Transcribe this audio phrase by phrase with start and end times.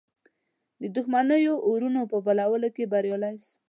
[0.95, 3.51] دښمنیو اورونو په بلولو کې بریالی سو.